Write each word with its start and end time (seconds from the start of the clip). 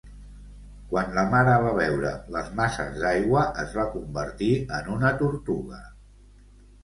Quan 0.91 1.11
la 1.17 1.23
mare 1.33 1.57
va 1.65 1.73
veure 1.79 2.13
les 2.35 2.47
masses 2.61 2.97
d'aigua, 3.03 3.43
es 3.65 3.75
va 3.81 3.85
convertir 3.97 4.49
en 4.81 4.89
una 4.95 5.11
tortuga. 5.21 5.83